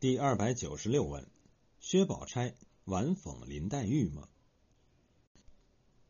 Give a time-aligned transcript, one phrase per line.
[0.00, 1.28] 第二百九十六问：
[1.78, 2.54] 薛宝钗
[2.86, 4.30] 玩讽林黛玉吗？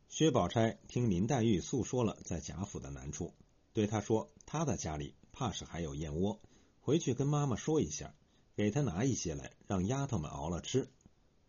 [0.07, 3.33] 薛宝钗听林黛玉诉说了在贾府的难处，
[3.73, 6.39] 对她说：“她的家里怕是还有燕窝，
[6.79, 8.15] 回去跟妈妈说一下，
[8.55, 10.89] 给她拿一些来，让丫头们熬了吃。”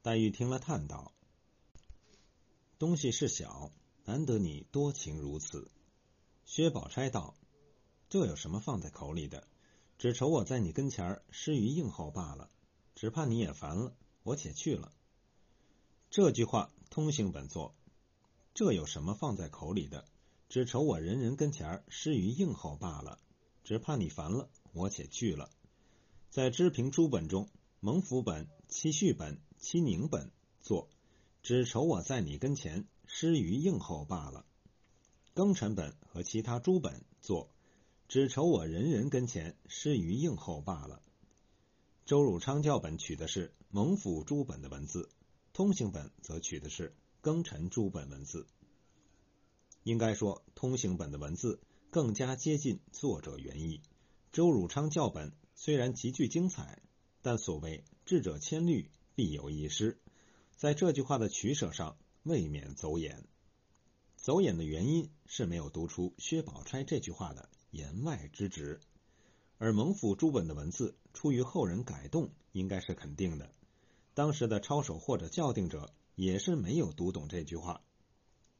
[0.03, 1.13] 黛玉听了，叹道
[2.77, 3.71] ：“东西是小，
[4.05, 5.71] 难得你多情如此。”
[6.45, 7.37] 薛宝钗道
[8.11, 9.47] ：“这有什么放在口里的？”
[10.03, 12.51] 只愁我在你跟前儿失于应候罢了，
[12.97, 14.91] 只怕你也烦了，我且去了。
[16.11, 17.77] 这句话通行本作，
[18.53, 20.05] 这有什么放在口里的？
[20.49, 23.21] 只愁我人人跟前儿失于应候罢了，
[23.63, 25.51] 只怕你烦了，我且去了。
[26.31, 30.89] 在知平诸本中，蒙府本、七序本、七宁本作，
[31.45, 34.45] 只愁我在你跟前失于应候罢了。
[35.33, 37.49] 庚辰本和其他诸本作。
[38.13, 41.01] 只愁我人人跟前失于应候罢了。
[42.05, 45.09] 周汝昌教本取的是蒙府诸本的文字，
[45.55, 48.47] 通行本则取的是庚辰诸本文字。
[49.83, 53.81] 应该说，通行本的文字更加接近作者原意。
[54.31, 56.83] 周汝昌教本虽然极具精彩，
[57.23, 59.99] 但所谓智者千虑，必有一失，
[60.55, 63.25] 在这句话的取舍上未免走眼。
[64.19, 67.49] 走眼的原因是没有读出薛宝钗这句话的。
[67.73, 68.81] 言外之旨，
[69.57, 73.51] 而蒙府诸本的文字出于后人改动，应该是肯定的。
[74.13, 77.81] 当时的抄手或者校订者也是没有读懂这句话，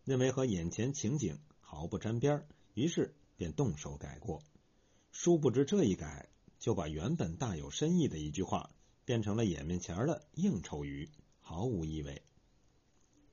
[0.05, 4.43] 认为和眼前情景毫不沾边于是便动手改过。
[5.11, 8.71] 殊不知这一改，就把原本大有深意的一句话
[9.05, 12.23] 变成了眼面前的应酬语，毫无意味。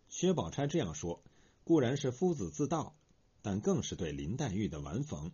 [0.10, 1.24] 薛宝钗这样说，
[1.64, 2.98] 固然是夫子自道，
[3.42, 5.32] 但更是对林黛玉的玩讽。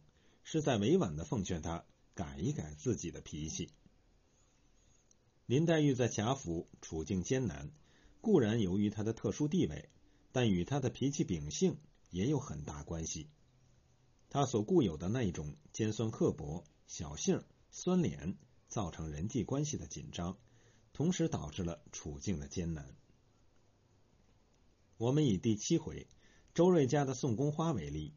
[0.48, 3.72] 是在委婉的奉劝他改一改自己的脾气。
[5.48, 7.72] 林黛玉在贾府处境艰难，
[8.22, 9.90] 固然由于她的特殊地位，
[10.32, 11.78] 但与她的脾气秉性
[12.11, 13.28] 也有很大关系。
[14.30, 18.38] 她所固有的那一种尖酸刻薄、小性、酸脸，
[18.70, 20.38] 造成人际关系的紧张，
[20.94, 22.95] 同时导致了处境的艰难。
[24.98, 26.08] 我们以第七回
[26.54, 28.14] 周瑞家的送宫花为例。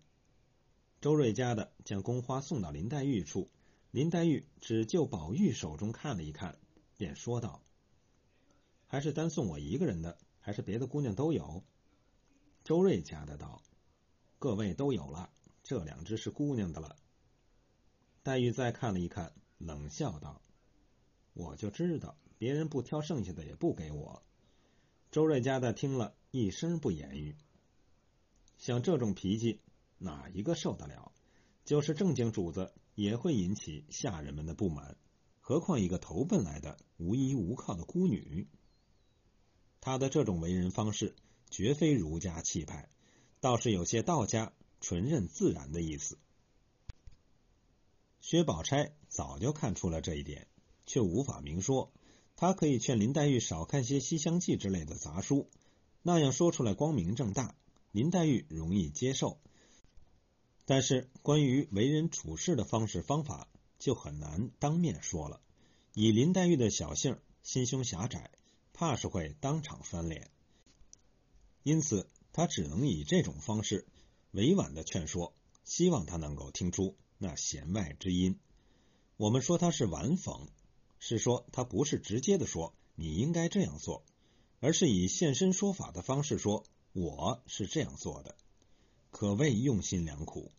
[1.00, 3.48] 周瑞家的将宫花送到林黛玉处，
[3.92, 6.59] 林黛玉只就宝玉手中看了一看，
[6.97, 7.62] 便说道
[8.88, 11.62] ：“还是单送我一个人的，还是别的姑娘都有？”
[12.64, 13.62] 周瑞家的道
[14.41, 15.31] ：“各位都有了，
[15.62, 16.97] 这两只是姑娘的了。”
[18.25, 20.42] 黛玉再看了一看，冷笑道
[21.32, 24.25] ：“我就知道别人不挑剩下的也不给我。”
[25.12, 27.37] 周瑞家的听了一声不言语，
[28.56, 29.60] 像这种脾气。
[29.98, 31.12] 哪一个受得了？
[31.64, 34.97] 就是正经主子也会引起下人们的不满，
[35.41, 38.47] 何况一个投奔来的无依无靠的孤女？
[39.81, 41.14] 他的这种为人方式
[41.50, 42.88] 绝非儒家气派，
[43.41, 46.19] 倒是有些道家纯任自然的意思。
[48.20, 50.47] 薛宝钗早就看出了这一点，
[50.87, 51.92] 却无法明说。
[52.37, 55.48] 他可以劝林黛玉少看些《西厢记》之类的杂书，
[56.03, 57.54] 那样说出来光明正大，
[57.91, 59.41] 林黛玉容易接受。
[60.69, 63.49] 但是关于为人处事的方式方法，
[63.79, 65.41] 就很难当面说了。
[65.95, 68.31] 以林黛玉的小性，心胸狭窄，
[68.75, 70.31] 怕是会当场翻脸。
[71.62, 73.87] 因此，他只能以这种方式
[74.33, 75.33] 委婉的劝说，
[75.65, 78.39] 希望他能够听出那弦外之音。
[79.17, 80.49] 我们说他是玩讽，
[80.99, 84.05] 是说他不是直接的说你应该这样做，
[84.61, 88.37] 而是以现身说法的方式说我是这样做的。
[89.11, 90.53] 可谓用心良苦，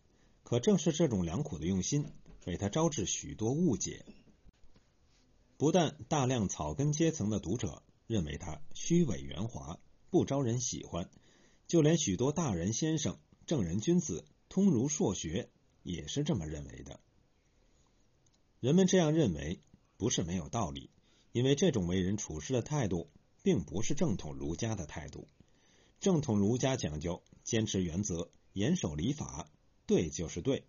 [0.50, 2.10] 可正是这种良苦的用心，
[2.44, 4.04] 为他招致许多误解。
[5.56, 9.78] 不但大量草根阶层的读者认为他虚伪圆滑，
[10.10, 11.08] 不招人喜欢，
[11.68, 13.16] 就连许多大人先生、
[13.46, 15.50] 正人君子、通儒硕学
[15.84, 16.98] 也是这么认为的。
[18.58, 19.60] 人们这样认为
[19.98, 20.90] 不是没有道理，
[21.30, 23.08] 因为这种为人处事的态度，
[23.44, 25.28] 并不是正统儒家的态度。
[26.00, 28.32] 正统儒家讲究坚持原则。
[28.52, 29.48] 严守礼法，
[29.90, 30.62] 对就是对，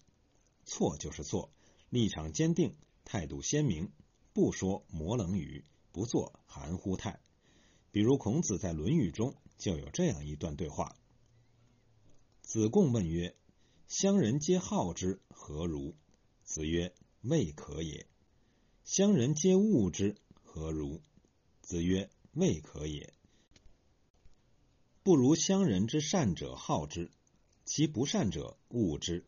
[0.65, 1.51] 错就是错，
[1.91, 2.73] 立场坚定，
[3.05, 3.91] 态度鲜明，
[4.33, 7.19] 不说模棱语，不做含糊态。
[7.91, 10.95] 比如孔子在《论语》中就有这样一段对话：
[12.41, 13.35] 子贡问曰
[13.87, 15.93] ：“乡人皆好之，何如？”
[16.43, 16.91] 子曰
[17.21, 18.07] ：“未可也。”
[18.83, 20.99] 乡人皆恶之，何如？
[21.61, 23.13] 子曰：“未可也。”
[25.03, 27.11] 不如乡人之善者好之。
[27.73, 29.25] 其不善者恶之。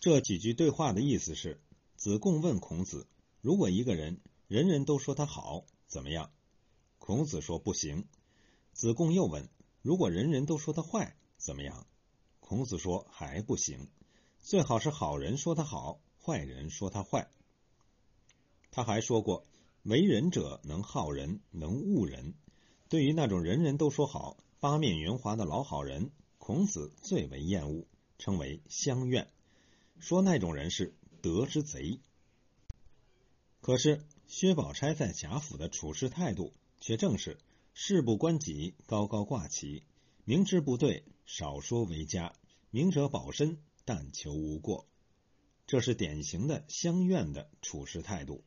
[0.00, 1.60] 这几句对话的意思是：
[1.94, 3.06] 子贡问孔子，
[3.42, 6.30] 如果一个人人人都说他好，怎么样？
[6.96, 8.08] 孔子说不行。
[8.72, 9.50] 子贡又问：
[9.82, 11.86] 如果人人都说他坏，怎么样？
[12.40, 13.90] 孔子说还不行，
[14.38, 17.28] 最好是好人说他好，坏人说他坏。
[18.70, 19.46] 他还说过：
[19.82, 22.32] 为人者能好人，能恶人。
[22.88, 26.10] 对于那种人人都说好、八面圆滑的老好人，
[26.46, 27.86] 孔子最为厌恶，
[28.18, 29.30] 称为乡愿，
[29.98, 32.00] 说那种人是德之贼。
[33.62, 36.52] 可是薛宝钗在贾府的处事态度，
[36.82, 37.38] 却正是
[37.72, 39.84] 事不关己，高高挂起，
[40.26, 42.34] 明知不对，少说为佳，
[42.70, 43.56] 明哲保身，
[43.86, 44.86] 但求无过。
[45.66, 48.44] 这是典型的乡愿的处事态度。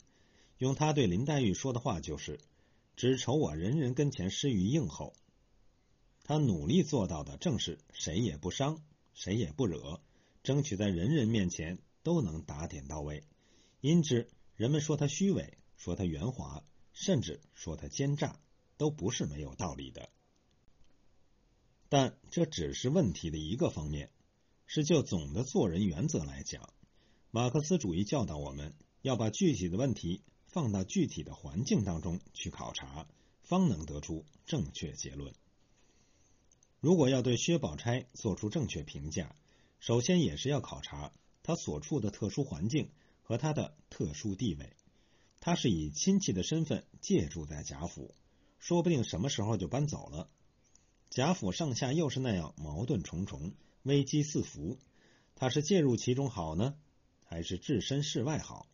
[0.59, 2.39] 用他对林黛玉说的话就是
[2.95, 5.15] ：“只愁我人人跟前失于应候。”
[6.27, 8.83] 他努力做到的正是谁也不伤，
[9.13, 10.01] 谁也不惹，
[10.43, 13.23] 争取在人人面前都能打点到位。
[13.81, 18.39] 因之，人们说他虚伪，说他圆滑，甚至说他奸诈，
[18.77, 20.09] 都不是没有道理的。
[21.89, 24.11] 但这只是问题的一个方面，
[24.65, 26.69] 是就总的做人原则来讲，
[27.31, 30.21] 马克思主义教导我们要把具体的问题。
[30.49, 33.05] 放到具体的环境当中去考察，
[33.41, 35.33] 方能得出正确结论。
[36.79, 39.35] 如果要对薛宝钗做出正确评价，
[39.79, 42.91] 首先也是要考察她所处的特殊环境
[43.23, 44.73] 和她的特殊地位。
[45.39, 48.13] 她是以亲戚的身份借住在贾府，
[48.59, 50.29] 说不定什么时候就搬走了。
[51.09, 53.53] 贾府上下又是那样矛盾重重，
[53.83, 54.77] 危机四伏，
[55.35, 56.75] 她是介入其中好呢，
[57.23, 58.67] 还是置身事外好？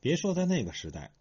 [0.00, 1.12] 别说在那个时代，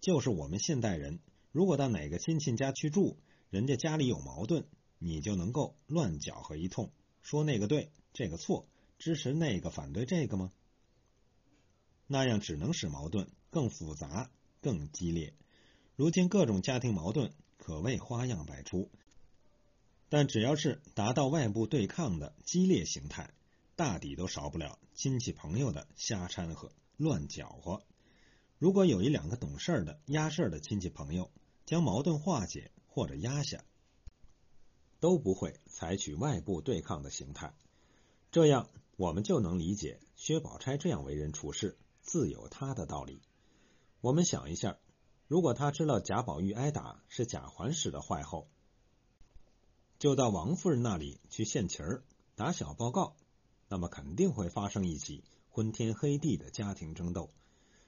[0.00, 1.18] 就是我们现代人，
[1.50, 3.16] 如果到哪个亲戚家去住，
[3.50, 4.66] 人家家里有矛盾，
[4.98, 6.90] 你就能够乱搅和一通，
[7.22, 8.66] 说那个对，这个错，
[8.98, 10.52] 支持那个，反对这个吗？
[12.06, 14.30] 那样只能使矛盾更复杂、
[14.60, 15.34] 更激烈。
[15.96, 18.90] 如今各种家庭矛盾可谓花样百出，
[20.08, 23.32] 但只要是达到外部对抗的激烈形态，
[23.76, 27.82] 大抵都少不了亲戚朋友的瞎掺和、乱搅和。
[28.58, 31.30] 如果有一两个懂事的压事儿的亲戚朋友，
[31.64, 33.64] 将矛盾化解或者压下，
[35.04, 37.54] 都不会采取外部对抗的形态。
[38.32, 43.20] 这样，我们就能理解薛宝钗这样为人处事自有他的道理。
[44.00, 44.78] 我们想一下，
[45.28, 48.48] 如果他知道贾宝玉挨打是贾环使的坏后，
[49.98, 52.02] 就到王夫人那里去献旗儿、
[52.34, 53.14] 打小报告，
[53.68, 57.28] 那么肯定会发生一起昏天黑地的家庭争斗。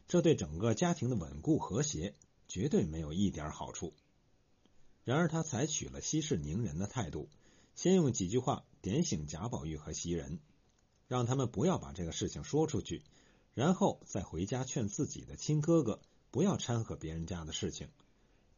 [0.06, 2.14] 这对整个家庭的稳固和谐
[2.46, 3.94] 绝对没有一点好处。
[5.06, 7.28] 然而，他采取了息事宁人的态度，
[7.76, 10.40] 先用几句话点醒贾宝玉和袭人，
[11.06, 13.04] 让他们不要把这个事情说出去，
[13.54, 16.00] 然后再回家劝自己的亲哥哥
[16.32, 17.88] 不要掺和别人家的事情。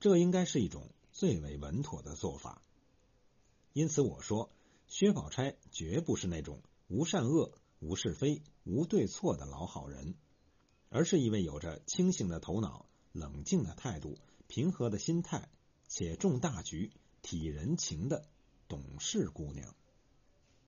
[0.00, 2.62] 这应该是一种最为稳妥的做法。
[3.74, 4.50] 因此，我说
[4.86, 10.14] 薛宝钗绝不是那种无善恶、无是非、无对错的老好人。
[10.88, 14.16] 而是一位有着清醒的头脑、冷静的态度、
[14.46, 15.50] 平和的心态，
[15.88, 16.92] 且重大局、
[17.22, 18.28] 体人情的
[18.68, 19.74] 懂事姑娘。